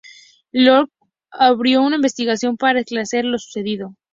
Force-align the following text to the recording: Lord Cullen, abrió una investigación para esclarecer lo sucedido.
Lord 0.51 0.89
Cullen, 0.89 1.11
abrió 1.29 1.81
una 1.83 1.97
investigación 1.97 2.57
para 2.57 2.79
esclarecer 2.79 3.23
lo 3.23 3.37
sucedido. 3.37 3.93